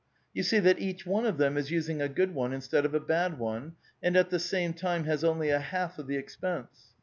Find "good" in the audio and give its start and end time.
2.09-2.33